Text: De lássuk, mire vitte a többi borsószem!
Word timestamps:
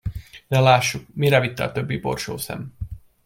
De 0.47 0.59
lássuk, 0.59 1.05
mire 1.13 1.39
vitte 1.39 1.63
a 1.63 1.71
többi 1.71 1.97
borsószem! 1.97 2.73